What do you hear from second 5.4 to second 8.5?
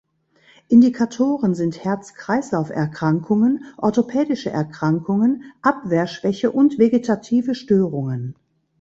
Abwehrschwäche und vegetative Störungen.